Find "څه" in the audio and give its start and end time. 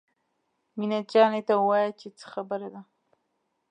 2.17-2.25